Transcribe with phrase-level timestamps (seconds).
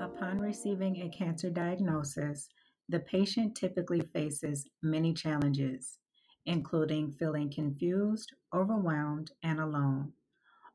[0.00, 2.48] Upon receiving a cancer diagnosis,
[2.88, 5.98] the patient typically faces many challenges,
[6.46, 10.12] including feeling confused, overwhelmed, and alone.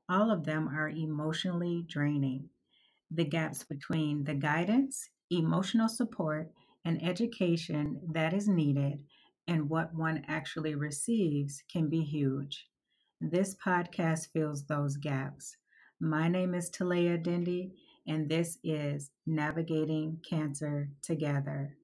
[0.09, 2.49] All of them are emotionally draining.
[3.09, 6.52] The gaps between the guidance, emotional support,
[6.84, 8.99] and education that is needed
[9.47, 12.67] and what one actually receives can be huge.
[13.19, 15.55] This podcast fills those gaps.
[15.99, 17.73] My name is Talea Dindy,
[18.08, 21.77] and this is Navigating Cancer Together.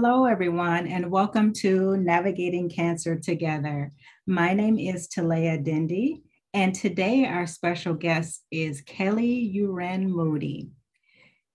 [0.00, 3.92] Hello, everyone, and welcome to Navigating Cancer Together.
[4.28, 6.22] My name is Talea Dindy,
[6.54, 10.68] and today our special guest is Kelly Uren Moody.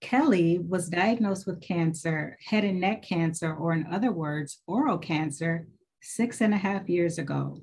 [0.02, 5.69] Kelly was diagnosed with cancer, head and neck cancer, or in other words, oral cancer,
[6.02, 7.61] six and a half years ago.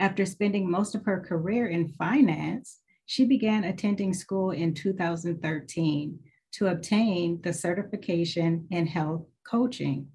[0.00, 6.18] After spending most of her career in finance, she began attending school in 2013
[6.54, 10.08] to obtain the certification in health coaching.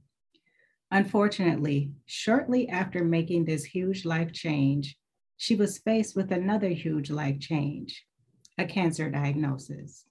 [0.91, 4.97] Unfortunately, shortly after making this huge life change,
[5.37, 8.05] she was faced with another huge life change
[8.57, 10.05] a cancer diagnosis.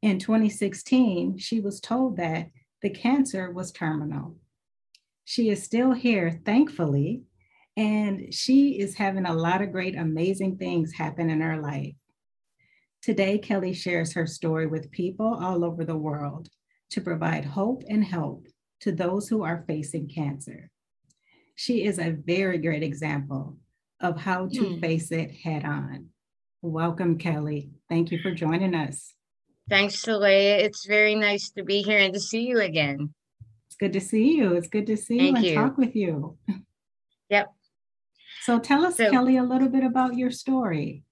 [0.00, 2.48] In 2016, she was told that
[2.80, 4.36] the cancer was terminal.
[5.24, 7.22] She is still here, thankfully,
[7.76, 11.94] and she is having a lot of great, amazing things happen in her life.
[13.02, 16.48] Today, Kelly shares her story with people all over the world
[16.92, 18.46] to provide hope and help
[18.80, 20.70] to those who are facing cancer.
[21.54, 23.58] She is a very great example
[24.00, 24.80] of how to mm.
[24.80, 26.08] face it head on.
[26.60, 27.70] Welcome, Kelly.
[27.88, 29.14] Thank you for joining us.
[29.68, 30.58] Thanks, Talea.
[30.58, 33.14] It's very nice to be here and to see you again.
[33.66, 34.54] It's good to see you.
[34.54, 35.54] It's good to see Thank you and you.
[35.54, 36.36] talk with you.
[37.30, 37.46] Yep.
[38.42, 41.04] So tell us, so, Kelly, a little bit about your story.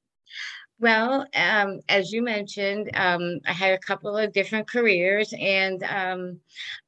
[0.80, 6.41] Well, um, as you mentioned, um, I had a couple of different careers, and um,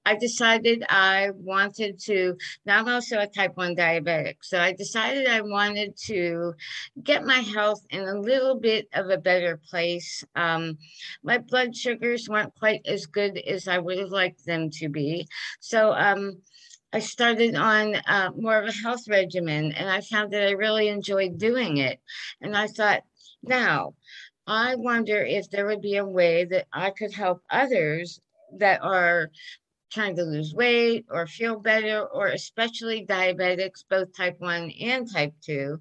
[0.06, 2.36] I decided I wanted to.
[2.64, 6.54] Now I'm also a type 1 diabetic, so I decided I wanted to
[7.02, 10.24] get my health in a little bit of a better place.
[10.36, 10.78] Um,
[11.22, 15.26] my blood sugars weren't quite as good as I would have liked them to be.
[15.60, 16.40] So, um,
[16.94, 20.88] I started on uh, more of a health regimen and I found that I really
[20.88, 22.00] enjoyed doing it.
[22.42, 23.02] And I thought,
[23.42, 23.94] now,
[24.46, 28.20] I wonder if there would be a way that I could help others
[28.58, 29.30] that are
[29.92, 35.34] trying to lose weight or feel better, or especially diabetics, both type 1 and type
[35.44, 35.78] 2.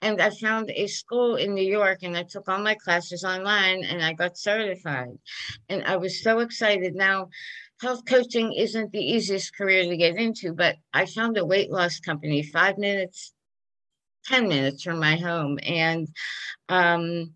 [0.00, 3.84] And I found a school in New York and I took all my classes online
[3.84, 5.18] and I got certified.
[5.68, 6.94] And I was so excited.
[6.94, 7.30] Now,
[7.80, 11.98] health coaching isn't the easiest career to get into, but I found a weight loss
[11.98, 13.34] company five minutes
[14.28, 15.58] 10 minutes from my home.
[15.62, 16.08] And
[16.68, 17.32] um,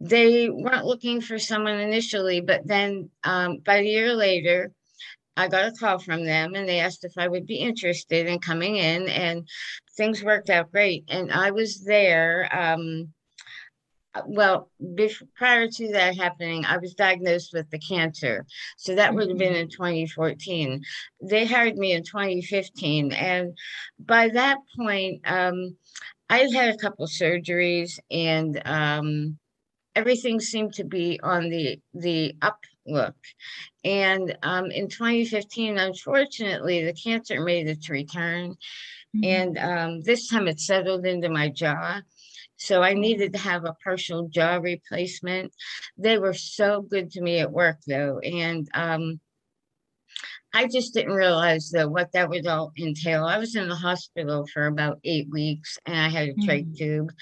[0.00, 4.72] they weren't looking for someone initially, but then um, about a year later,
[5.36, 8.40] I got a call from them and they asked if I would be interested in
[8.40, 9.48] coming in, and
[9.96, 11.04] things worked out great.
[11.08, 12.48] And I was there.
[12.52, 13.12] Um,
[14.26, 18.46] well, before, prior to that happening, I was diagnosed with the cancer.
[18.76, 19.62] So that would have been mm-hmm.
[19.62, 20.82] in 2014.
[21.22, 23.12] They hired me in 2015.
[23.12, 23.56] And
[23.98, 25.76] by that point, um,
[26.28, 29.38] I had had a couple surgeries and um,
[29.94, 33.16] everything seemed to be on the, the up look.
[33.84, 38.56] And um, in 2015, unfortunately, the cancer made its return.
[39.16, 39.24] Mm-hmm.
[39.24, 42.00] And um, this time it settled into my jaw.
[42.60, 45.52] So I needed to have a partial jaw replacement.
[45.96, 48.18] They were so good to me at work though.
[48.18, 49.18] And um,
[50.52, 53.24] I just didn't realize though what that would all entail.
[53.24, 56.74] I was in the hospital for about eight weeks and I had a trach mm-hmm.
[56.74, 57.12] tube.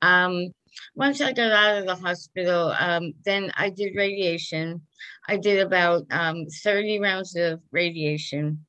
[0.00, 0.48] Um,
[0.94, 4.80] once I got out of the hospital, um, then I did radiation.
[5.28, 8.64] I did about um, 30 rounds of radiation.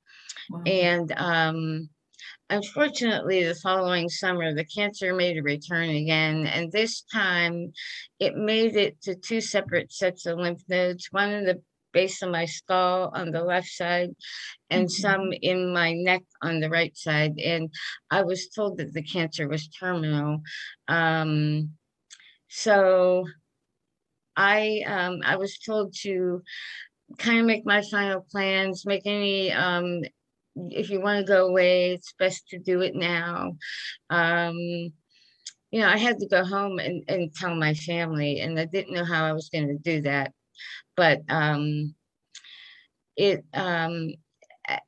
[0.50, 0.64] Wow.
[0.66, 1.90] And um,
[2.50, 7.74] unfortunately, the following summer, the cancer made a return again, and this time
[8.20, 11.62] it made it to two separate sets of lymph nodes, one in the
[11.92, 14.10] base of my skull on the left side
[14.70, 15.02] and mm-hmm.
[15.02, 17.40] some in my neck on the right side.
[17.40, 17.70] And
[18.12, 20.42] I was told that the cancer was terminal.
[20.88, 21.72] Um,
[22.48, 23.26] so
[24.36, 26.42] I um, I was told to
[27.18, 30.02] kind of make my final plans, make any um,
[30.56, 33.54] if you want to go away, it's best to do it now.
[34.10, 34.56] Um,
[35.72, 38.94] you know, I had to go home and, and tell my family, and I didn't
[38.94, 40.34] know how I was going to do that.
[40.96, 41.94] But um,
[43.16, 44.10] it, um,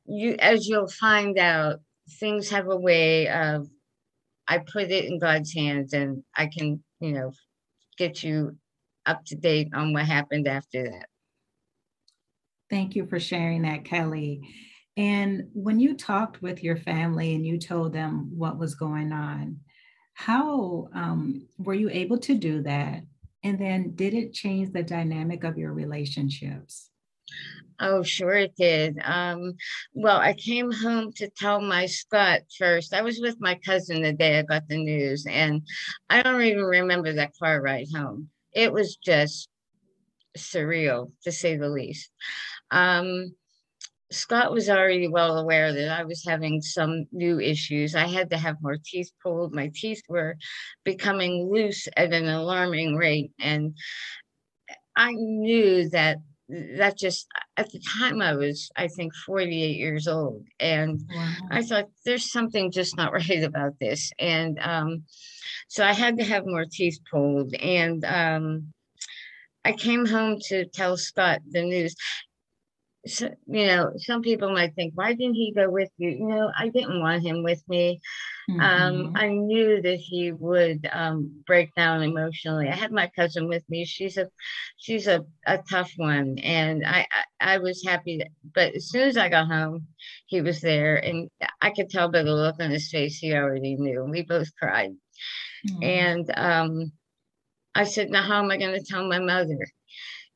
[0.04, 1.80] you, as you'll find out,
[2.18, 3.68] things have a way of,
[4.48, 7.32] I put it in God's hands, and I can, you know,
[7.96, 8.56] get you
[9.06, 11.06] up to date on what happened after that.
[12.68, 14.40] Thank you for sharing that, Kelly.
[14.96, 19.60] And when you talked with your family and you told them what was going on,
[20.14, 23.02] how um, were you able to do that?
[23.42, 26.90] And then did it change the dynamic of your relationships?
[27.80, 28.98] Oh, sure it did.
[29.02, 29.54] Um,
[29.94, 32.94] well, I came home to tell my Scott first.
[32.94, 35.62] I was with my cousin the day I got the news, and
[36.08, 38.28] I don't even remember that car ride home.
[38.52, 39.48] It was just
[40.36, 42.10] surreal, to say the least.
[42.70, 43.34] Um,
[44.12, 47.94] Scott was already well aware that I was having some new issues.
[47.94, 49.54] I had to have more teeth pulled.
[49.54, 50.36] My teeth were
[50.84, 53.32] becoming loose at an alarming rate.
[53.40, 53.76] And
[54.96, 56.18] I knew that
[56.48, 57.26] that just
[57.56, 60.44] at the time I was, I think, 48 years old.
[60.60, 61.32] And wow.
[61.50, 64.10] I thought there's something just not right about this.
[64.18, 65.04] And um,
[65.68, 67.54] so I had to have more teeth pulled.
[67.54, 68.72] And um,
[69.64, 71.94] I came home to tell Scott the news
[73.04, 76.10] so, you know, some people might think, why didn't he go with you?
[76.10, 78.00] You know, I didn't want him with me.
[78.48, 78.60] Um, mm-hmm.
[78.60, 82.68] Um, I knew that he would um, break down emotionally.
[82.68, 83.84] I had my cousin with me.
[83.84, 84.28] She's a,
[84.76, 87.06] she's a, a tough one, and I,
[87.40, 88.18] I, I was happy.
[88.18, 89.88] That, but as soon as I got home,
[90.26, 91.28] he was there, and
[91.60, 94.04] I could tell by the look on his face he already knew.
[94.04, 94.90] We both cried,
[95.68, 95.82] mm-hmm.
[95.82, 96.92] and um,
[97.74, 99.66] I said, "Now how am I going to tell my mother?"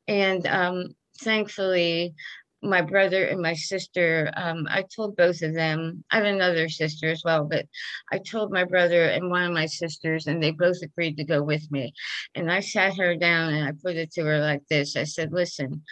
[0.08, 2.14] And um, thankfully,
[2.62, 7.08] my brother and my sister, um, I told both of them, I have another sister
[7.08, 7.66] as well, but
[8.10, 11.42] I told my brother and one of my sisters, and they both agreed to go
[11.42, 11.92] with me.
[12.34, 15.32] And I sat her down and I put it to her like this I said,
[15.32, 15.82] Listen,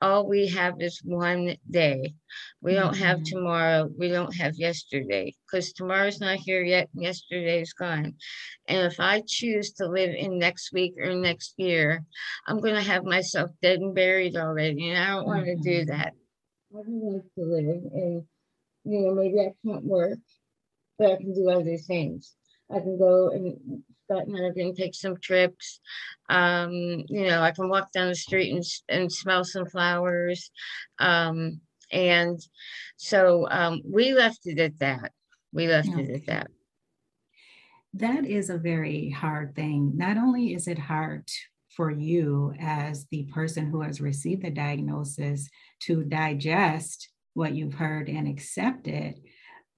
[0.00, 2.14] all we have is one day.
[2.60, 3.02] We don't mm-hmm.
[3.02, 3.88] have tomorrow.
[3.98, 6.88] We don't have yesterday because tomorrow's not here yet.
[6.94, 8.14] Yesterday's gone.
[8.68, 12.04] And if I choose to live in next week or next year,
[12.46, 14.90] I'm going to have myself dead and buried already.
[14.90, 15.90] And I don't want to do mm-hmm.
[15.90, 16.12] that.
[16.72, 17.82] I don't like to live.
[17.94, 18.24] And,
[18.84, 20.18] you know, maybe I can't work,
[20.98, 22.34] but I can do other things.
[22.70, 25.80] I can go and Scott and take some trips.
[26.28, 26.72] Um,
[27.08, 30.50] you know, I can walk down the street and, and smell some flowers.
[30.98, 31.60] Um,
[31.92, 32.40] and
[32.96, 35.12] so um, we left it at that.
[35.52, 36.02] We left okay.
[36.02, 36.50] it at that.
[37.94, 39.92] That is a very hard thing.
[39.96, 41.28] Not only is it hard
[41.70, 45.48] for you as the person who has received the diagnosis
[45.80, 49.18] to digest what you've heard and accept it,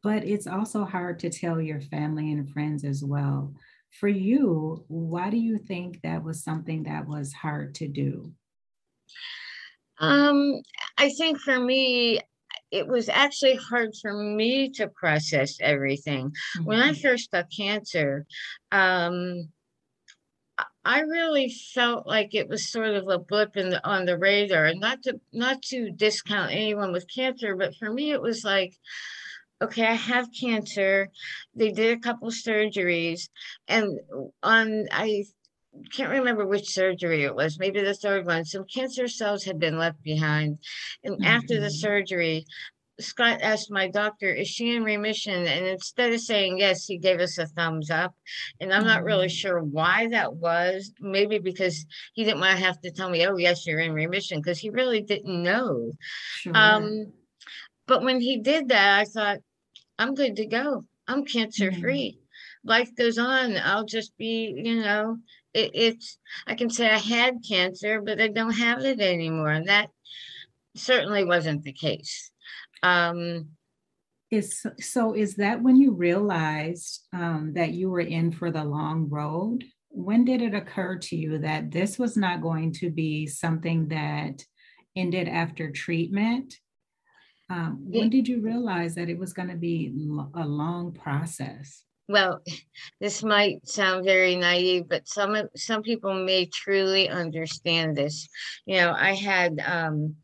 [0.03, 3.53] but it's also hard to tell your family and friends as well.
[4.00, 8.32] For you, why do you think that was something that was hard to do?
[9.99, 10.61] Um,
[10.96, 12.20] I think for me,
[12.70, 16.29] it was actually hard for me to process everything.
[16.29, 16.65] Mm-hmm.
[16.65, 17.01] When I mm-hmm.
[17.01, 18.27] first got cancer,
[18.70, 19.49] um,
[20.84, 24.72] I really felt like it was sort of a blip in the, on the radar.
[24.75, 28.75] Not to not to discount anyone with cancer, but for me, it was like
[29.62, 31.08] okay, I have cancer.
[31.55, 33.29] They did a couple surgeries,
[33.67, 33.98] and
[34.43, 35.24] on I
[35.93, 39.79] can't remember which surgery it was, maybe the third one, some cancer cells had been
[39.79, 40.58] left behind.
[41.05, 41.24] And mm-hmm.
[41.24, 41.86] after the mm-hmm.
[41.86, 42.44] surgery,
[43.00, 45.46] Scott asked my doctor, is she in remission?
[45.46, 48.12] And instead of saying yes, he gave us a thumbs up.
[48.60, 49.34] And I'm not really mm-hmm.
[49.34, 50.93] sure why that was.
[51.00, 54.41] Maybe because he didn't want to have to tell me, oh, yes, you're in remission,
[54.41, 55.93] because he really didn't know.
[56.41, 56.56] Sure.
[56.56, 57.12] Um,
[57.86, 59.38] but when he did that, I thought,
[59.98, 60.84] I'm good to go.
[61.06, 62.19] I'm cancer free.
[62.19, 62.69] Mm-hmm.
[62.69, 63.56] Life goes on.
[63.56, 65.19] I'll just be, you know,
[65.55, 69.50] it, it's, I can say I had cancer, but I don't have it anymore.
[69.50, 69.90] And that
[70.76, 72.31] certainly wasn't the case.
[72.82, 73.48] Um,
[74.31, 79.08] is so is that when you realized um, that you were in for the long
[79.08, 83.88] road when did it occur to you that this was not going to be something
[83.88, 84.44] that
[84.94, 86.55] ended after treatment
[87.50, 89.93] Um, when did you realize that it was going to be
[90.34, 91.84] a long process?
[92.08, 92.40] Well,
[93.00, 98.28] this might sound very naive, but some some people may truly understand this.
[98.67, 100.17] You know, I had um,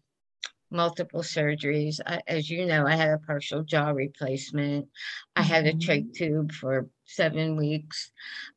[0.70, 2.00] multiple surgeries.
[2.04, 4.88] I, as you know, I had a partial jaw replacement.
[5.36, 5.90] I had a mm-hmm.
[5.90, 8.10] trach tube for seven weeks.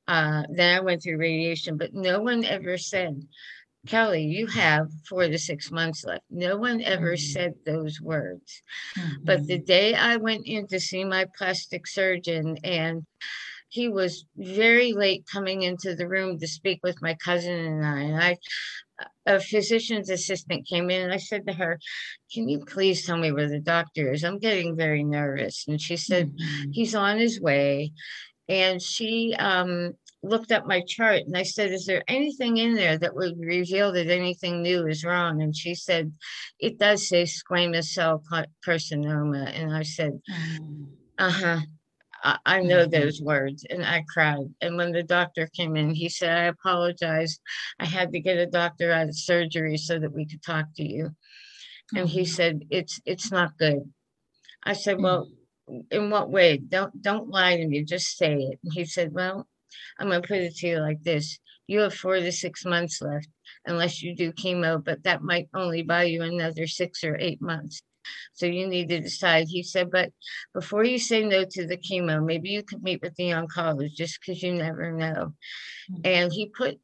[0.07, 3.23] Uh, then I went through radiation, but no one ever said,
[3.87, 6.23] Kelly, you have four to six months left.
[6.29, 7.31] No one ever mm-hmm.
[7.31, 8.61] said those words.
[8.97, 9.23] Mm-hmm.
[9.23, 9.65] But the mm-hmm.
[9.65, 13.05] day I went in to see my plastic surgeon, and
[13.69, 17.99] he was very late coming into the room to speak with my cousin and I,
[18.01, 18.37] and I
[19.25, 21.79] a physician's assistant came in and I said to her,
[22.33, 24.23] Can you please tell me where the doctor is?
[24.23, 25.65] I'm getting very nervous.
[25.67, 26.71] And she said, mm-hmm.
[26.71, 27.91] He's on his way.
[28.49, 32.97] And she um, looked up my chart and I said, Is there anything in there
[32.97, 35.41] that would reveal that anything new is wrong?
[35.41, 36.11] And she said,
[36.59, 38.23] It does say squamous cell
[38.65, 39.51] carcinoma.
[39.53, 40.87] And I said, mm.
[41.17, 41.59] Uh huh.
[42.23, 43.01] I, I know mm-hmm.
[43.01, 43.65] those words.
[43.69, 44.53] And I cried.
[44.61, 47.39] And when the doctor came in, he said, I apologize.
[47.79, 50.83] I had to get a doctor out of surgery so that we could talk to
[50.83, 51.11] you.
[51.95, 52.31] And he mm-hmm.
[52.31, 53.91] said, It's it's not good.
[54.63, 55.29] I said, Well,
[55.69, 55.85] mm.
[55.91, 56.57] in what way?
[56.57, 58.59] Don't don't lie to me, just say it.
[58.63, 59.47] And he said, Well,
[59.99, 63.01] I'm going to put it to you like this you have four to six months
[63.01, 63.27] left
[63.65, 67.81] unless you do chemo, but that might only buy you another six or eight months.
[68.33, 69.47] So you need to decide.
[69.49, 70.11] He said, but
[70.53, 74.41] before you say no to the chemo, maybe you could meet with the oncologist because
[74.41, 75.33] you never know.
[75.91, 76.01] Mm-hmm.
[76.05, 76.79] And he put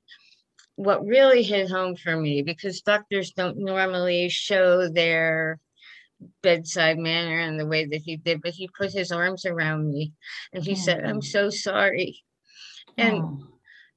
[0.75, 5.59] what really hit home for me because doctors don't normally show their
[6.41, 10.11] bedside manner and the way that he did, but he put his arms around me
[10.51, 12.23] and he said, I'm so sorry.
[12.97, 13.47] And oh.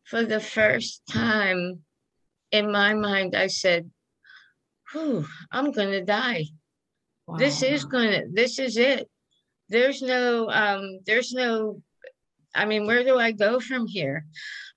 [0.04, 1.80] for the first time
[2.52, 3.90] in my mind, I said,
[4.92, 6.44] Whew, I'm going to die.
[7.26, 7.36] Wow.
[7.36, 9.08] This is going to, this is it.
[9.68, 11.82] There's no, um, there's no,
[12.54, 14.24] I mean, where do I go from here?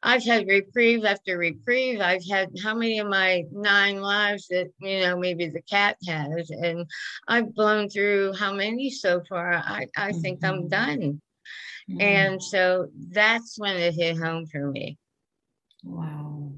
[0.01, 1.99] I've had reprieve after reprieve.
[2.01, 6.49] I've had how many of my nine lives that, you know, maybe the cat has.
[6.49, 6.85] And
[7.27, 9.53] I've blown through how many so far?
[9.53, 10.21] I, I mm-hmm.
[10.21, 10.67] think I'm mm-hmm.
[10.69, 11.21] done.
[11.89, 12.01] Mm.
[12.01, 14.97] And so that's when it hit home for me.
[15.83, 16.53] Wow.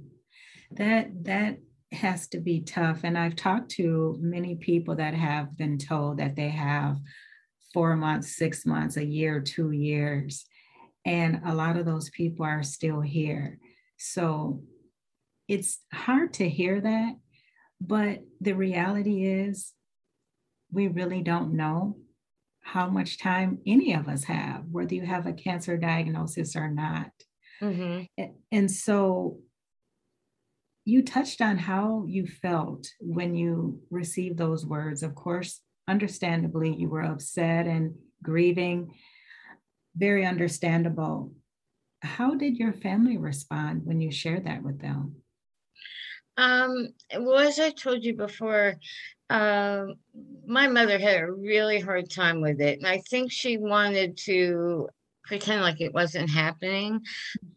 [0.71, 1.57] That that
[1.91, 3.01] has to be tough.
[3.03, 6.97] And I've talked to many people that have been told that they have
[7.73, 10.45] four months, six months, a year, two years.
[11.05, 13.59] And a lot of those people are still here.
[13.97, 14.63] So
[15.47, 17.15] it's hard to hear that.
[17.79, 19.73] But the reality is,
[20.71, 21.97] we really don't know
[22.61, 27.11] how much time any of us have, whether you have a cancer diagnosis or not.
[27.61, 28.23] Mm-hmm.
[28.51, 29.39] And so
[30.85, 35.03] you touched on how you felt when you received those words.
[35.03, 38.93] Of course, understandably, you were upset and grieving,
[39.95, 41.33] very understandable.
[42.01, 45.17] How did your family respond when you shared that with them?
[46.37, 48.75] Um, well, as I told you before,
[49.29, 49.95] um,
[50.45, 52.79] my mother had a really hard time with it.
[52.79, 54.89] And I think she wanted to
[55.23, 57.01] pretend like it wasn't happening.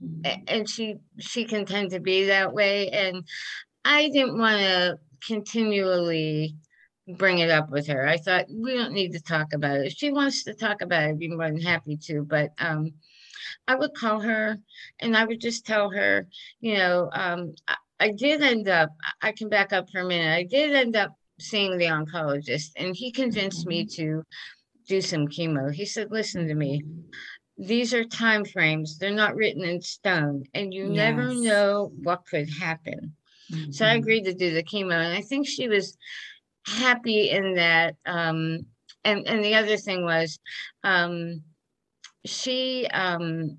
[0.03, 0.45] Mm-hmm.
[0.49, 2.91] And she she can tend to be that way.
[2.91, 3.25] And
[3.85, 6.57] I didn't want to continually
[7.19, 8.07] bring it up with her.
[8.07, 9.87] I thought we don't need to talk about it.
[9.87, 12.23] If she wants to talk about it, I'd be more than happy to.
[12.23, 12.93] But um,
[13.67, 14.59] I would call her
[15.01, 16.29] and I would just tell her,
[16.61, 17.55] you know, um,
[18.01, 18.91] I, did end up,
[19.23, 20.33] I can back up for a minute.
[20.33, 24.03] I did end up seeing the oncologist and he convinced me mm-hmm.
[24.03, 24.23] to
[24.89, 25.73] do some chemo.
[25.73, 26.83] He said, listen to me.
[27.57, 28.99] These are time frames.
[28.99, 30.97] They're not written in stone and you yes.
[30.97, 33.15] never know what could happen.
[33.53, 33.71] Mm-hmm.
[33.71, 33.99] So I mm-hmm.
[33.99, 35.97] agreed to do the chemo and I think she was
[36.67, 38.65] happy in that um
[39.05, 40.39] and and the other thing was
[40.83, 41.43] um
[42.25, 43.59] she um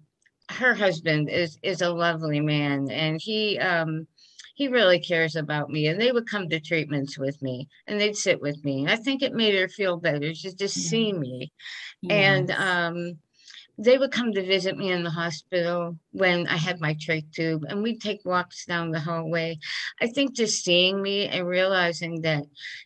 [0.49, 4.07] her husband is is a lovely man and he um
[4.55, 5.88] he really cares about me.
[5.88, 8.88] And they would come to treatments with me and they'd sit with me.
[8.88, 11.51] I think it made her feel better to just see me.
[12.01, 12.50] Yes.
[12.50, 13.17] And um,
[13.77, 17.65] they would come to visit me in the hospital when I had my trach tube,
[17.67, 19.60] and we'd take walks down the hallway.
[20.01, 22.44] I think just seeing me and realizing that,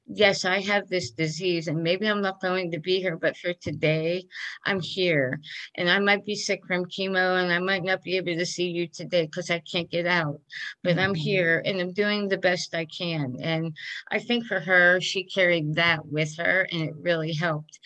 [0.08, 3.53] yes, I have this disease, and maybe I'm not going to be here, but for
[3.53, 4.25] today,
[4.65, 5.39] I'm here.
[5.75, 8.69] And I might be sick from chemo, and I might not be able to see
[8.69, 10.41] you today because I can't get out,
[10.84, 11.00] but mm-hmm.
[11.00, 13.38] I'm here and I'm doing the best I can.
[13.41, 13.75] And
[14.12, 17.79] I think for her, she carried that with her, and it really helped.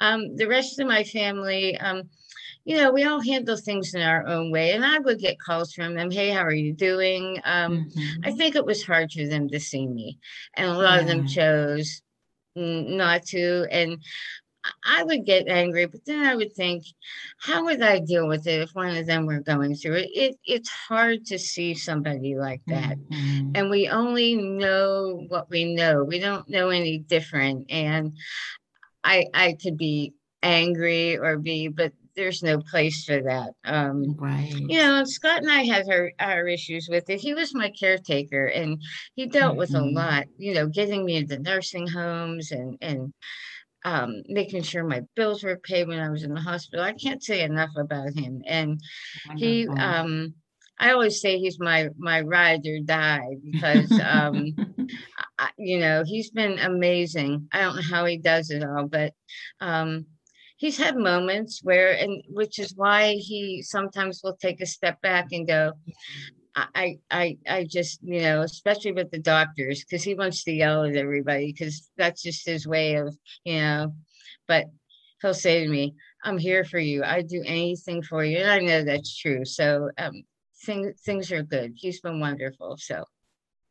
[0.00, 2.08] Um, the rest of my family, um,
[2.68, 4.72] you know, we all handle things in our own way.
[4.72, 7.40] And I would get calls from them, hey, how are you doing?
[7.46, 8.24] Um, mm-hmm.
[8.24, 10.18] I think it was hard for them to see me.
[10.52, 11.00] And a lot yeah.
[11.00, 12.02] of them chose
[12.54, 13.66] not to.
[13.70, 14.02] And
[14.84, 16.84] I would get angry, but then I would think,
[17.38, 20.10] how would I deal with it if one of them were going through it?
[20.12, 22.98] it it's hard to see somebody like that.
[22.98, 23.52] Mm-hmm.
[23.54, 26.04] And we only know what we know.
[26.04, 27.70] We don't know any different.
[27.70, 28.12] And
[29.02, 33.50] I I could be angry or be, but there's no place for that.
[33.64, 34.52] Um, right.
[34.52, 37.20] You know, Scott and I had our, our issues with it.
[37.20, 38.82] He was my caretaker and
[39.14, 39.58] he dealt mm-hmm.
[39.58, 39.96] with a mm-hmm.
[39.96, 43.14] lot, you know, getting me into nursing homes and, and,
[43.84, 46.84] um, making sure my bills were paid when I was in the hospital.
[46.84, 48.42] I can't say enough about him.
[48.44, 48.80] And
[49.36, 50.34] he, um,
[50.80, 54.54] I always say he's my my ride or die because um,
[55.38, 57.48] I, you know he's been amazing.
[57.52, 59.12] I don't know how he does it all, but
[59.60, 60.06] um,
[60.58, 65.28] he's had moments where, and which is why he sometimes will take a step back
[65.32, 65.72] and go.
[66.56, 70.82] I, I, I just, you know, especially with the doctors, because he wants to yell
[70.84, 73.94] at everybody, because that's just his way of, you know.
[74.48, 74.66] But
[75.22, 77.04] he'll say to me, "I'm here for you.
[77.04, 79.44] I do anything for you," and I know that's true.
[79.44, 80.24] So, um,
[80.66, 81.74] things things are good.
[81.76, 82.76] He's been wonderful.
[82.78, 83.04] So.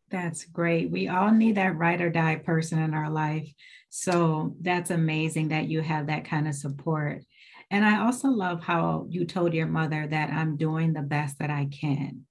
[0.10, 0.90] That's great.
[0.90, 3.52] We all need that ride or die person in our life
[3.90, 7.24] so that's amazing that you have that kind of support.
[7.72, 11.50] And I also love how you told your mother that I'm doing the best that
[11.50, 12.26] I can.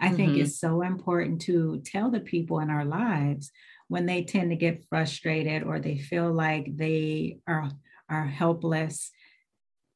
[0.00, 0.16] I mm-hmm.
[0.16, 3.50] think it's so important to tell the people in our lives
[3.88, 7.70] when they tend to get frustrated or they feel like they are,
[8.08, 9.10] are helpless,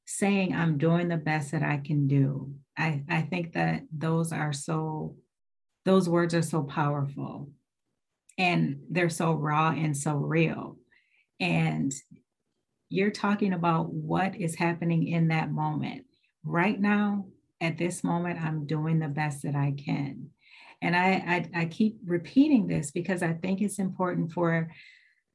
[0.06, 2.54] saying, I'm doing the best that I can do.
[2.76, 5.16] I, I think that those are so,
[5.84, 7.50] those words are so powerful
[8.38, 10.76] and they're so raw and so real.
[11.40, 11.92] And
[12.88, 16.04] you're talking about what is happening in that moment.
[16.44, 17.26] Right now,
[17.60, 20.30] at this moment, I'm doing the best that I can.
[20.82, 24.70] And I, I, I keep repeating this because I think it's important for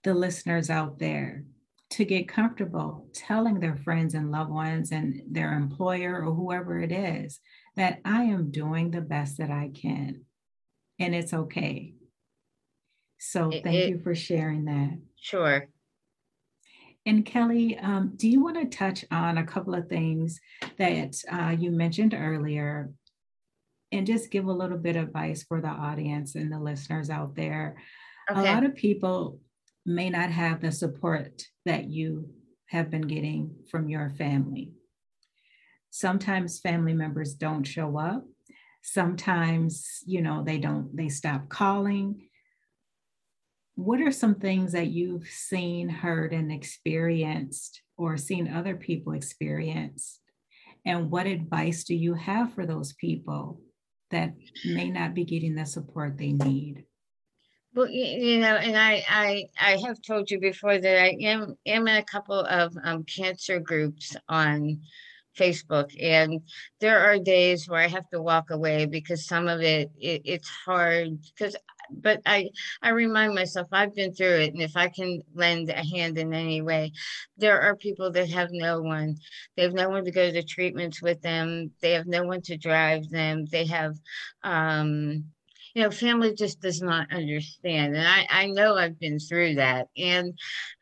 [0.04, 1.46] the listeners out there
[1.90, 6.92] to get comfortable telling their friends and loved ones and their employer or whoever it
[6.92, 7.40] is
[7.78, 10.26] that I am doing the best that I can.
[11.00, 11.94] And it's okay.
[13.20, 14.98] So thank it, you for sharing that.
[15.20, 15.68] Sure.
[17.06, 20.40] And Kelly, um, do you want to touch on a couple of things
[20.78, 22.92] that uh, you mentioned earlier
[23.92, 27.36] and just give a little bit of advice for the audience and the listeners out
[27.36, 27.78] there?
[28.30, 28.42] Okay.
[28.42, 29.40] A lot of people
[29.86, 32.30] may not have the support that you
[32.66, 34.74] have been getting from your family.
[35.90, 38.26] Sometimes family members don't show up.
[38.90, 42.28] Sometimes, you know, they don't, they stop calling
[43.78, 50.20] what are some things that you've seen, heard, and experienced, or seen other people experience?
[50.84, 53.62] And what advice do you have for those people
[54.10, 54.34] that
[54.66, 56.86] may not be getting the support they need?
[57.76, 61.88] Well, you know, and I, I, I have told you before that I am am
[61.88, 64.82] in a couple of um, cancer groups on
[65.38, 66.42] Facebook, and
[66.80, 70.50] there are days where I have to walk away because some of it, it it's
[70.66, 71.56] hard because
[71.90, 72.50] but I
[72.82, 76.34] I remind myself I've been through it, and if I can lend a hand in
[76.34, 76.92] any way,
[77.38, 79.18] there are people that have no one.
[79.56, 81.72] They have no one to go to treatments with them.
[81.82, 83.46] They have no one to drive them.
[83.46, 83.96] They have.
[84.44, 85.26] Um,
[85.78, 87.96] you know, family just does not understand.
[87.96, 89.90] And I, I know I've been through that.
[89.96, 90.34] And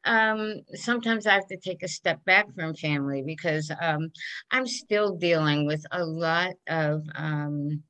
[0.06, 4.10] um, sometimes I have to take a step back from family because um,
[4.52, 7.84] I'm still dealing with a lot of um,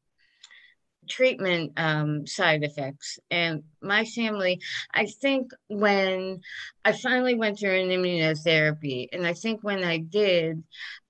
[1.07, 3.19] treatment um, side effects.
[3.29, 4.59] And my family,
[4.91, 6.41] I think when
[6.83, 10.63] I finally went through an immunotherapy, and I think when I did,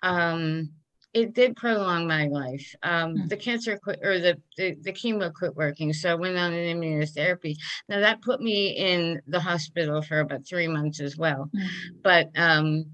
[0.03, 0.71] um,
[1.15, 2.75] it did prolong my life.
[2.83, 3.29] Um, mm.
[3.29, 6.77] The cancer quit, or the, the, the chemo quit working, so I went on an
[6.77, 7.55] immunotherapy.
[7.87, 11.49] Now that put me in the hospital for about three months as well.
[11.55, 11.67] Mm.
[12.03, 12.85] But um,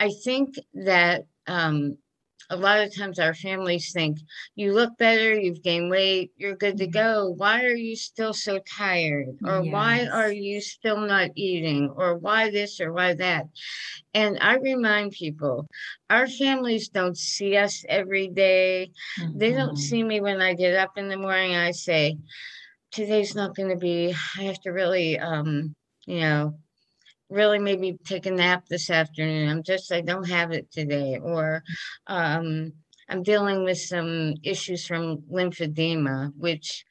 [0.00, 1.98] I think that um,
[2.50, 4.18] a lot of times our families think
[4.56, 6.92] you look better, you've gained weight, you're good to mm-hmm.
[6.92, 7.34] go.
[7.36, 9.28] Why are you still so tired?
[9.44, 9.72] Or yes.
[9.72, 11.92] why are you still not eating?
[11.96, 13.46] Or why this or why that?
[14.14, 15.66] And I remind people
[16.10, 18.90] our families don't see us every day.
[19.20, 19.38] Mm-hmm.
[19.38, 19.76] They don't mm-hmm.
[19.76, 21.54] see me when I get up in the morning.
[21.54, 22.18] I say,
[22.90, 25.74] today's not going to be, I have to really, um,
[26.06, 26.54] you know,
[27.30, 29.48] really maybe take a nap this afternoon.
[29.48, 31.18] I'm just, I don't have it today.
[31.22, 31.62] Or
[32.06, 32.72] um,
[33.08, 36.84] I'm dealing with some issues from lymphedema, which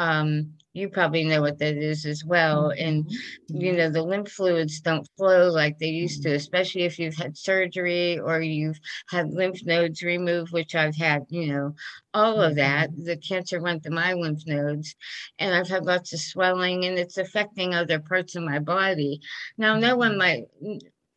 [0.00, 2.70] Um, you probably know what that is as well.
[2.70, 3.60] And, mm-hmm.
[3.60, 6.36] you know, the lymph fluids don't flow like they used to, mm-hmm.
[6.36, 11.52] especially if you've had surgery or you've had lymph nodes removed, which I've had, you
[11.52, 11.74] know,
[12.14, 12.90] all of that.
[12.90, 13.04] Mm-hmm.
[13.04, 14.94] The cancer went to my lymph nodes,
[15.38, 19.20] and I've had lots of swelling, and it's affecting other parts of my body.
[19.58, 20.44] Now, no one might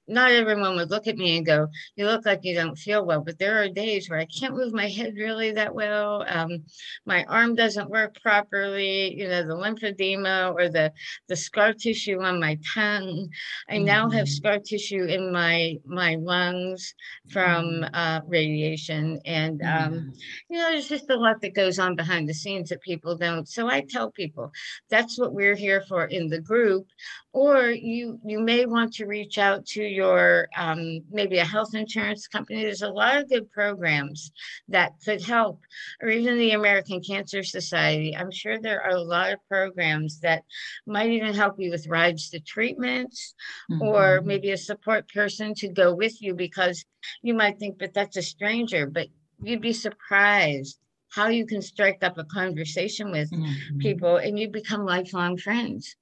[0.08, 3.22] not everyone would look at me and go, "You look like you don't feel well."
[3.22, 6.26] But there are days where I can't move my head really that well.
[6.28, 6.64] Um,
[7.06, 9.14] my arm doesn't work properly.
[9.18, 10.92] You know, the lymphedema or the
[11.28, 13.30] the scar tissue on my tongue.
[13.70, 13.86] I mm-hmm.
[13.86, 14.34] now have mm-hmm.
[14.34, 16.94] scar tissue in my my lungs
[17.30, 17.96] from mm-hmm.
[17.96, 20.10] uh, radiation, and um, mm-hmm.
[20.50, 23.48] you know, there's just a lot that goes on behind the scenes that people don't.
[23.48, 24.52] So I tell people
[24.90, 26.88] that's what we're here for in the group
[27.34, 32.28] or you you may want to reach out to your um, maybe a health insurance
[32.28, 34.32] company there's a lot of good programs
[34.68, 35.60] that could help
[36.02, 40.44] or even the american cancer society i'm sure there are a lot of programs that
[40.86, 43.34] might even help you with rides to treatments
[43.70, 43.82] mm-hmm.
[43.82, 46.86] or maybe a support person to go with you because
[47.24, 49.08] you might think but that's a stranger but
[49.42, 50.78] you'd be surprised
[51.10, 53.78] how you can strike up a conversation with mm-hmm.
[53.80, 55.96] people and you become lifelong friends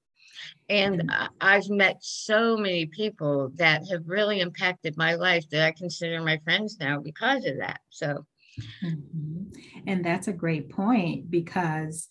[0.69, 1.25] and mm-hmm.
[1.39, 6.39] I've met so many people that have really impacted my life that I consider my
[6.43, 7.81] friends now because of that.
[7.89, 8.25] So,
[8.83, 9.43] mm-hmm.
[9.87, 12.07] and that's a great point because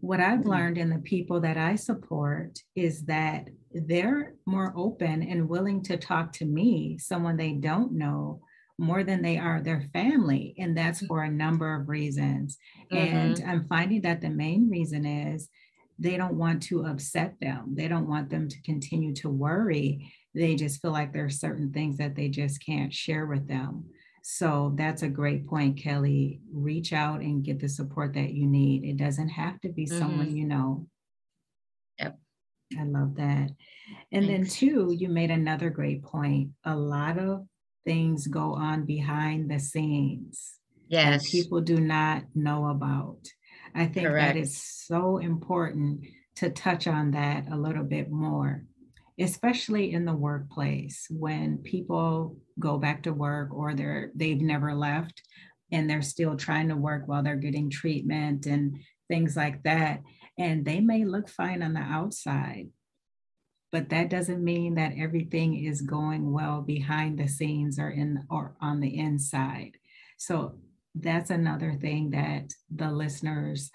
[0.00, 0.50] what I've mm-hmm.
[0.50, 5.96] learned in the people that I support is that they're more open and willing to
[5.96, 8.40] talk to me, someone they don't know,
[8.78, 10.54] more than they are their family.
[10.58, 12.56] And that's for a number of reasons.
[12.90, 13.16] Mm-hmm.
[13.16, 15.50] And I'm finding that the main reason is
[16.00, 17.74] they don't want to upset them.
[17.74, 20.12] They don't want them to continue to worry.
[20.34, 23.84] They just feel like there are certain things that they just can't share with them.
[24.22, 26.40] So that's a great point, Kelly.
[26.52, 28.84] Reach out and get the support that you need.
[28.84, 29.98] It doesn't have to be mm-hmm.
[29.98, 30.86] someone you know.
[31.98, 32.18] Yep.
[32.78, 33.50] I love that.
[34.12, 34.28] And Thanks.
[34.28, 36.50] then, two, you made another great point.
[36.64, 37.46] A lot of
[37.84, 40.54] things go on behind the scenes.
[40.88, 41.30] Yes.
[41.30, 43.18] people do not know about.
[43.74, 44.34] I think Correct.
[44.34, 46.04] that is so important
[46.36, 48.64] to touch on that a little bit more,
[49.18, 55.22] especially in the workplace when people go back to work or they're they've never left
[55.72, 58.78] and they're still trying to work while they're getting treatment and
[59.08, 60.00] things like that.
[60.38, 62.68] And they may look fine on the outside,
[63.70, 68.56] but that doesn't mean that everything is going well behind the scenes or in or
[68.60, 69.72] on the inside.
[70.16, 70.58] So
[70.94, 73.70] that's another thing that the listeners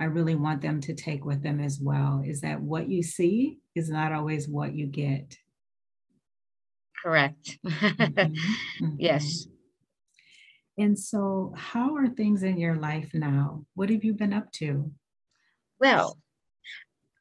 [0.00, 3.58] I really want them to take with them as well is that what you see
[3.76, 5.36] is not always what you get.
[7.02, 7.58] Correct.
[7.66, 8.94] mm-hmm.
[8.98, 9.46] Yes.
[10.78, 13.66] And so, how are things in your life now?
[13.74, 14.90] What have you been up to?
[15.78, 16.16] Well,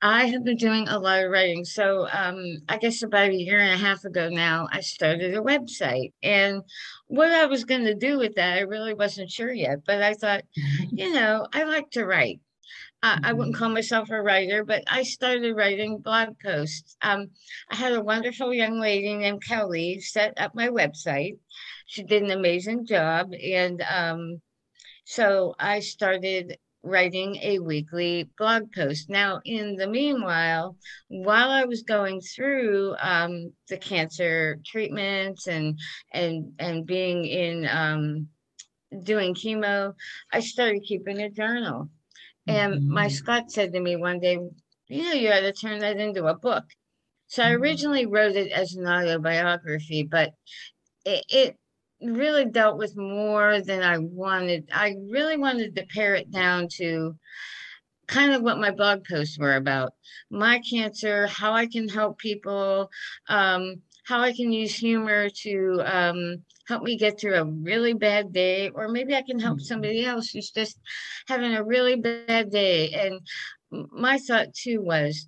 [0.01, 1.65] I have been doing a lot of writing.
[1.65, 5.41] So, um, I guess about a year and a half ago now, I started a
[5.41, 6.13] website.
[6.23, 6.61] And
[7.07, 9.79] what I was going to do with that, I really wasn't sure yet.
[9.85, 10.43] But I thought,
[10.91, 12.39] you know, I like to write.
[13.01, 13.63] Uh, I wouldn't mm-hmm.
[13.63, 16.97] call myself a writer, but I started writing blog posts.
[17.01, 17.29] Um,
[17.69, 21.37] I had a wonderful young lady named Kelly set up my website.
[21.85, 23.33] She did an amazing job.
[23.33, 24.41] And um,
[25.05, 29.09] so I started writing a weekly blog post.
[29.09, 35.77] Now, in the meanwhile, while I was going through um, the cancer treatments and
[36.13, 38.27] and and being in um,
[39.03, 39.93] doing chemo,
[40.31, 41.89] I started keeping a journal.
[42.47, 42.93] And mm-hmm.
[42.93, 44.37] my Scott said to me one day,
[44.87, 46.65] "You know, you ought to turn that into a book."
[47.27, 47.61] So I mm-hmm.
[47.61, 50.33] originally wrote it as an autobiography, but
[51.05, 51.57] it, it
[52.01, 54.69] really dealt with more than I wanted.
[54.73, 57.15] I really wanted to pare it down to
[58.07, 59.93] kind of what my blog posts were about
[60.31, 62.89] my cancer, how I can help people,
[63.27, 68.33] um, how I can use humor to um, help me get through a really bad
[68.33, 69.65] day, or maybe I can help mm-hmm.
[69.65, 70.79] somebody else who's just
[71.27, 72.91] having a really bad day.
[72.91, 73.21] And
[73.91, 75.27] my thought too was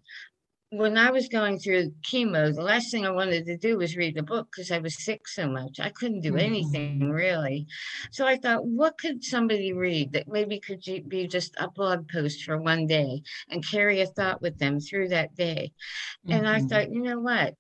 [0.72, 4.16] when I was going through chemo, the last thing I wanted to do was read
[4.16, 5.82] the book because I was sick so much.
[5.82, 7.12] I couldn't do anything mm-hmm.
[7.12, 7.68] really.
[8.12, 12.44] So I thought, what could somebody read that maybe could be just a blog post
[12.44, 15.74] for one day and carry a thought with them through that day?
[16.26, 16.38] Mm-hmm.
[16.38, 16.68] And I mm-hmm.
[16.68, 17.54] thought, you know what?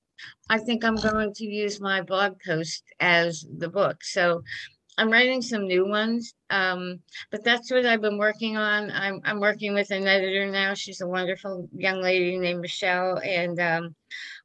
[0.50, 4.06] I think I'm going to use my blog post as the book.
[4.06, 4.43] So
[4.97, 6.99] I'm writing some new ones, um,
[7.32, 8.91] but that's what I've been working on.
[8.91, 10.73] I'm, I'm working with an editor now.
[10.73, 13.95] She's a wonderful young lady named Michelle, and um,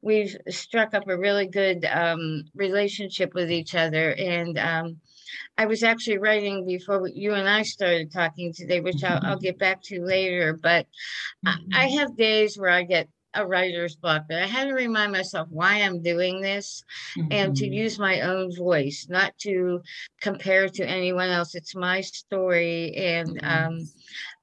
[0.01, 4.13] we've struck up a really good um, relationship with each other.
[4.13, 4.97] And um,
[5.57, 9.59] I was actually writing before you and I started talking today, which I'll, I'll get
[9.59, 10.53] back to later.
[10.53, 10.87] But
[11.45, 11.73] mm-hmm.
[11.73, 15.11] I, I have days where I get a writer's block, but I had to remind
[15.11, 16.83] myself why I'm doing this
[17.17, 17.27] mm-hmm.
[17.31, 17.73] and to mm-hmm.
[17.73, 19.81] use my own voice, not to
[20.21, 21.55] compare to anyone else.
[21.55, 22.95] It's my story.
[22.95, 23.87] And um,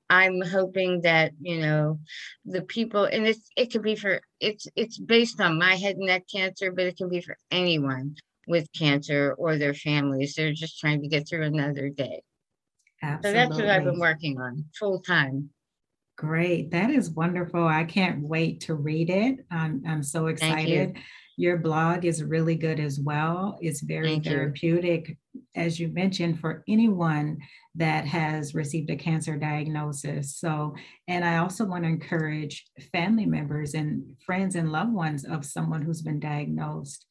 [0.09, 1.99] I'm hoping that, you know,
[2.45, 6.07] the people and it's it could be for it's it's based on my head and
[6.07, 8.15] neck cancer, but it can be for anyone
[8.47, 10.35] with cancer or their families.
[10.35, 12.23] They're just trying to get through another day.
[13.03, 13.29] Absolutely.
[13.29, 15.51] So that's what I've been working on full time.
[16.17, 16.71] Great.
[16.71, 17.67] That is wonderful.
[17.67, 19.45] I can't wait to read it.
[19.51, 20.93] I'm, I'm so excited.
[20.95, 21.03] You.
[21.37, 23.59] Your blog is really good as well.
[23.61, 25.43] It's very Thank therapeutic, you.
[25.57, 27.39] as you mentioned, for anyone
[27.75, 30.37] that has received a cancer diagnosis.
[30.37, 30.77] So,
[31.09, 35.83] and I also want to encourage family members and friends and loved ones of someone
[35.83, 37.05] who's been diagnosed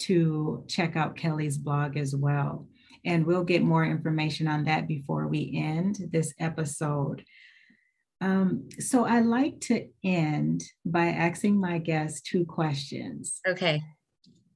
[0.00, 2.66] to check out Kelly's blog as well.
[3.04, 7.24] And we'll get more information on that before we end this episode.
[8.20, 13.40] Um, so I like to end by asking my guests two questions.
[13.46, 13.80] Okay.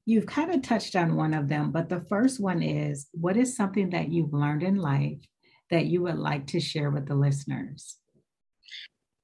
[0.05, 3.55] You've kind of touched on one of them, but the first one is what is
[3.55, 5.19] something that you've learned in life
[5.69, 7.97] that you would like to share with the listeners?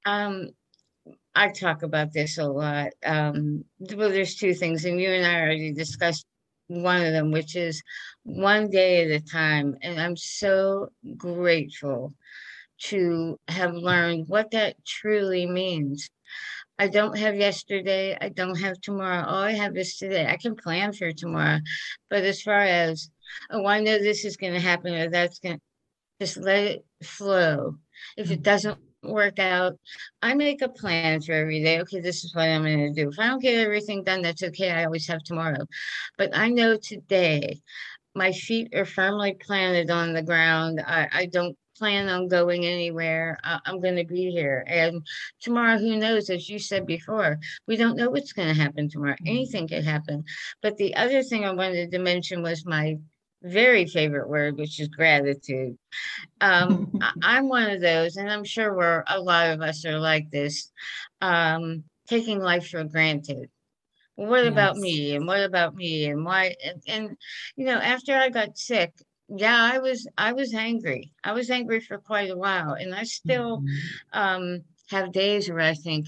[0.05, 0.49] Um,
[1.35, 2.89] I talk about this a lot.
[3.05, 6.25] Um, well, there's two things, and you and I already discussed
[6.67, 7.81] one of them, which is
[8.23, 9.75] one day at a time.
[9.81, 12.13] And I'm so grateful
[12.83, 16.09] to have learned what that truly means.
[16.77, 18.17] I don't have yesterday.
[18.19, 19.25] I don't have tomorrow.
[19.25, 20.25] All I have is today.
[20.25, 21.59] I can plan for tomorrow.
[22.09, 23.09] But as far as,
[23.51, 25.61] oh, I know this is going to happen or that's going to,
[26.21, 27.75] just let it flow.
[28.17, 28.41] If it mm-hmm.
[28.43, 29.77] doesn't work out,
[30.21, 31.81] I make a plan for every day.
[31.81, 33.09] Okay, this is what I'm going to do.
[33.09, 34.71] If I don't get everything done, that's okay.
[34.71, 35.65] I always have tomorrow.
[36.17, 37.59] But I know today
[38.15, 40.81] my feet are firmly planted on the ground.
[40.85, 43.39] I, I don't plan on going anywhere.
[43.43, 44.63] I, I'm going to be here.
[44.67, 45.05] And
[45.39, 46.29] tomorrow, who knows?
[46.29, 49.13] As you said before, we don't know what's going to happen tomorrow.
[49.13, 49.27] Mm-hmm.
[49.27, 50.25] Anything could happen.
[50.61, 52.97] But the other thing I wanted to mention was my
[53.41, 55.77] very favorite word, which is gratitude.
[56.41, 56.91] Um,
[57.23, 60.71] I'm one of those, and I'm sure we're a lot of us are like this,
[61.21, 63.49] um, taking life for granted.
[64.15, 64.51] what yes.
[64.51, 65.15] about me?
[65.15, 66.05] And what about me?
[66.05, 66.55] And why?
[66.63, 67.17] And, and
[67.55, 68.93] you know, after I got sick,
[69.35, 73.03] yeah i was i was angry i was angry for quite a while and i
[73.03, 74.19] still mm-hmm.
[74.19, 76.07] um have days where i think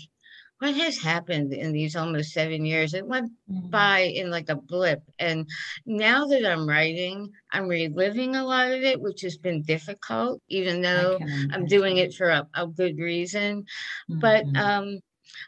[0.60, 3.70] what has happened in these almost seven years it went mm-hmm.
[3.70, 5.48] by in like a blip and
[5.86, 10.82] now that i'm writing i'm reliving a lot of it which has been difficult even
[10.82, 11.20] though
[11.52, 13.64] i'm doing it for a, a good reason
[14.10, 14.20] mm-hmm.
[14.20, 15.00] but um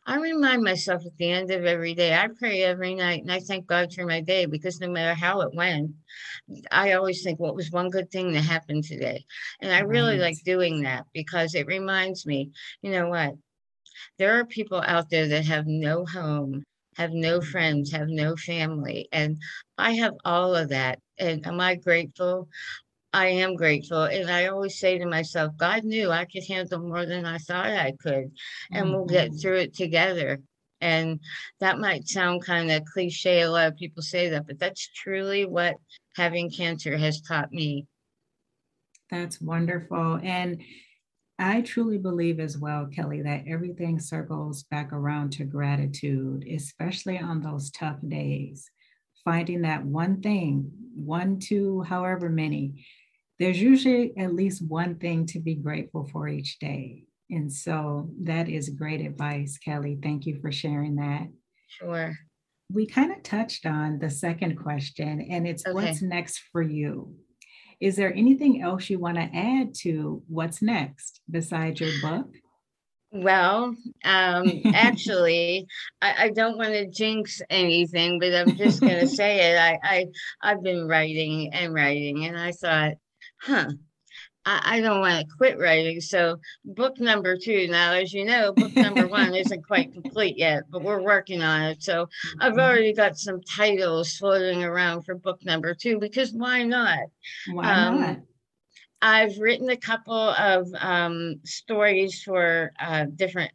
[0.06, 3.40] I remind myself at the end of every day, I pray every night and I
[3.40, 5.92] thank God for my day because no matter how it went,
[6.72, 9.26] I always think what was one good thing that happened today.
[9.62, 10.22] And I really right.
[10.22, 13.34] like doing that because it reminds me, you know what?
[14.18, 16.64] There are people out there that have no home,
[16.98, 19.08] have no friends, have no family.
[19.12, 19.38] And
[19.78, 21.00] I have all of that.
[21.18, 22.48] And am I grateful?
[23.14, 24.04] I am grateful.
[24.04, 27.68] And I always say to myself, God knew I could handle more than I thought
[27.68, 28.32] I could.
[28.72, 28.92] And mm-hmm.
[28.92, 29.38] we'll get mm-hmm.
[29.38, 30.40] through it together.
[30.82, 31.20] And
[31.60, 33.42] that might sound kind of cliche.
[33.42, 35.76] A lot of people say that, but that's truly what
[36.16, 37.86] having cancer has taught me.
[39.10, 40.20] That's wonderful.
[40.22, 40.62] And
[41.40, 47.42] I truly believe as well, Kelly, that everything circles back around to gratitude, especially on
[47.42, 48.70] those tough days.
[49.24, 52.86] Finding that one thing, one, two, however many,
[53.40, 57.04] there's usually at least one thing to be grateful for each day.
[57.30, 59.98] And so that is great advice, Kelly.
[60.02, 61.28] Thank you for sharing that.
[61.68, 62.14] Sure.
[62.72, 65.74] We kind of touched on the second question, and it's okay.
[65.74, 67.16] what's next for you?
[67.80, 72.28] Is there anything else you want to add to what's next besides your book?
[73.12, 75.68] Well, um, actually,
[76.02, 79.60] I, I, don't want to jinx anything, but I'm just going to say it.
[79.60, 80.06] I, I
[80.42, 82.94] I've been writing and writing, and I thought
[83.44, 83.72] huh,
[84.46, 86.02] I, I don't want to quit writing.
[86.02, 87.68] So, book number two.
[87.68, 91.64] Now, as you know, book number one isn't quite complete yet, but we're working on
[91.64, 91.84] it.
[91.84, 92.08] So,
[92.40, 92.60] I've mm-hmm.
[92.60, 97.00] already got some titles floating around for book number two because why not?
[97.52, 98.18] Why um, not?
[99.02, 103.52] I've written a couple of um, stories for uh, different.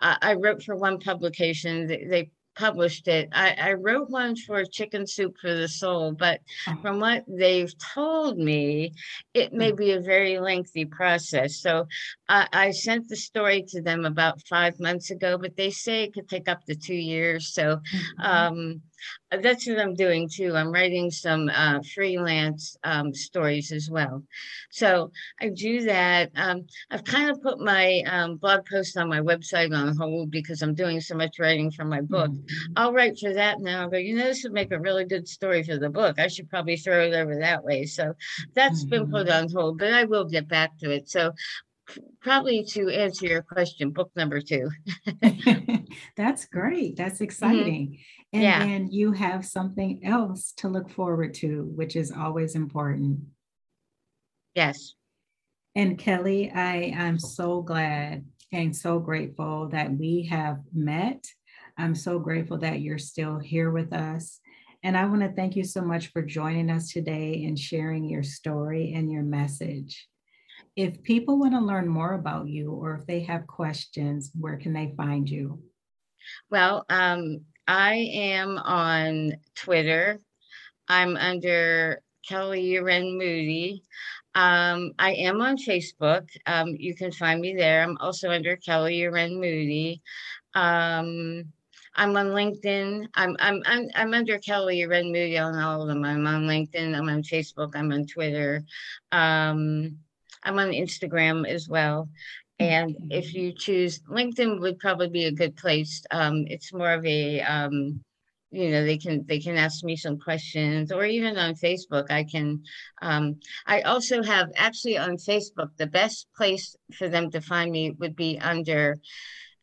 [0.00, 1.88] Uh, I wrote for one publication.
[1.88, 3.28] They, they published it.
[3.32, 6.76] I, I, wrote one for Chicken Soup for the Soul, but oh.
[6.82, 8.92] from what they've told me,
[9.34, 9.76] it may mm.
[9.76, 11.60] be a very lengthy process.
[11.60, 11.86] So
[12.28, 16.14] I, I, sent the story to them about five months ago, but they say it
[16.14, 17.52] could take up to two years.
[17.52, 18.20] So mm-hmm.
[18.20, 18.82] um,
[19.30, 20.54] that's what I'm doing too.
[20.54, 24.22] I'm writing some uh, freelance um, stories as well.
[24.70, 25.10] So
[25.40, 26.30] I do that.
[26.36, 30.62] Um, I've kind of put my um, blog post on my website on hold because
[30.62, 32.30] I'm doing so much writing for my book.
[32.30, 32.72] Mm-hmm.
[32.76, 35.62] I'll write for that now, but you know, this would make a really good story
[35.62, 36.18] for the book.
[36.18, 37.84] I should probably throw it over that way.
[37.84, 38.14] So
[38.54, 38.90] that's mm-hmm.
[38.90, 39.44] been put mm-hmm.
[39.44, 41.08] on hold, but I will get back to it.
[41.08, 41.32] So
[42.20, 44.70] probably to answer your question, book number two.
[46.16, 46.96] That's great.
[46.96, 47.24] That's mm-hmm.
[47.24, 47.86] exciting.
[47.86, 48.34] Mm-hmm.
[48.34, 48.58] And yeah.
[48.60, 53.20] then you have something else to look forward to, which is always important.
[54.54, 54.94] Yes.
[55.74, 61.26] And Kelly, I am so glad and so grateful that we have met.
[61.78, 64.40] I'm so grateful that you're still here with us.
[64.82, 68.22] And I want to thank you so much for joining us today and sharing your
[68.22, 70.08] story and your message.
[70.74, 74.72] If people want to learn more about you or if they have questions, where can
[74.72, 75.62] they find you?
[76.50, 80.18] Well, um, I am on Twitter.
[80.88, 83.82] I'm under Kelly Uren Moody.
[84.34, 86.28] Um, I am on Facebook.
[86.46, 87.82] Um, you can find me there.
[87.82, 90.00] I'm also under Kelly Uren Moody.
[90.54, 91.44] Um,
[91.94, 93.08] I'm on LinkedIn.
[93.14, 96.04] I'm I'm I'm I'm under Kelly Uren Moody on all of them.
[96.04, 96.96] I'm on LinkedIn.
[96.96, 97.76] I'm on Facebook.
[97.76, 98.64] I'm on Twitter.
[99.10, 99.98] Um,
[100.42, 102.08] I'm on Instagram as well.
[102.58, 106.02] And if you choose LinkedIn, would probably be a good place.
[106.10, 108.00] Um, it's more of a, um,
[108.50, 112.24] you know, they can they can ask me some questions, or even on Facebook, I
[112.24, 112.62] can.
[113.00, 117.92] Um, I also have actually on Facebook the best place for them to find me
[117.98, 118.98] would be under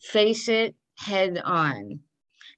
[0.02, 2.00] Face It Head On.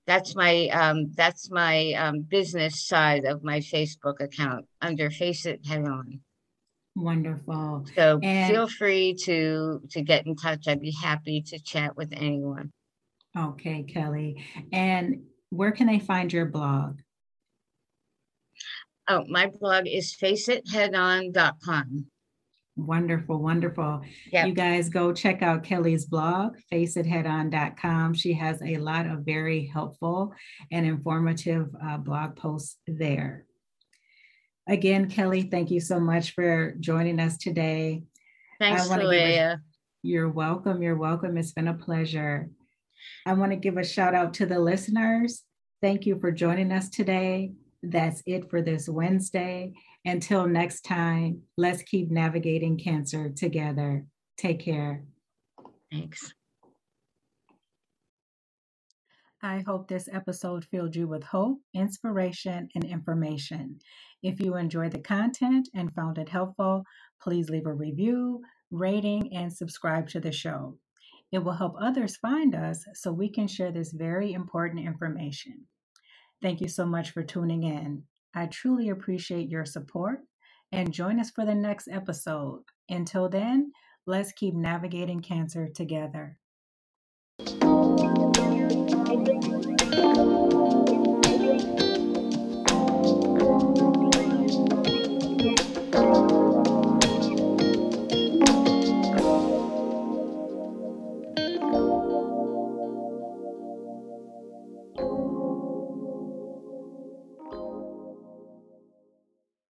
[0.07, 5.65] That's my um, that's my um, business side of my Facebook account under Face It
[5.65, 6.21] Head On.
[6.95, 7.85] Wonderful.
[7.95, 10.67] So and, feel free to to get in touch.
[10.67, 12.71] I'd be happy to chat with anyone.
[13.37, 14.43] Okay, Kelly.
[14.73, 16.99] And where can I find your blog?
[19.07, 22.05] Oh, my blog is faceitheadon.com.
[22.77, 24.01] Wonderful, wonderful.
[24.31, 24.47] Yep.
[24.47, 28.13] You guys go check out Kelly's blog, faceitheadon.com.
[28.13, 30.33] She has a lot of very helpful
[30.71, 33.45] and informative uh, blog posts there.
[34.67, 38.03] Again, Kelly, thank you so much for joining us today.
[38.59, 39.61] Thanks, Leah.
[40.03, 40.81] You're welcome.
[40.81, 41.37] You're welcome.
[41.37, 42.49] It's been a pleasure.
[43.25, 45.43] I want to give a shout out to the listeners.
[45.81, 47.53] Thank you for joining us today.
[47.83, 49.73] That's it for this Wednesday.
[50.05, 54.05] Until next time, let's keep navigating cancer together.
[54.37, 55.03] Take care.
[55.91, 56.33] Thanks.
[59.43, 63.79] I hope this episode filled you with hope, inspiration, and information.
[64.21, 66.83] If you enjoyed the content and found it helpful,
[67.19, 70.77] please leave a review, rating, and subscribe to the show.
[71.31, 75.65] It will help others find us so we can share this very important information.
[76.41, 78.03] Thank you so much for tuning in.
[78.35, 80.19] I truly appreciate your support
[80.71, 82.61] and join us for the next episode.
[82.89, 83.71] Until then,
[84.05, 86.37] let's keep navigating cancer together.
[89.91, 90.80] Thank you.